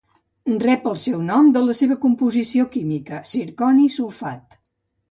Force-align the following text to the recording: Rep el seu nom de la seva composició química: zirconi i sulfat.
Rep 0.63 0.87
el 0.91 0.95
seu 1.03 1.19
nom 1.27 1.51
de 1.57 1.63
la 1.67 1.75
seva 1.81 1.99
composició 2.07 2.67
química: 2.79 3.21
zirconi 3.37 3.89
i 3.91 3.97
sulfat. 4.01 4.63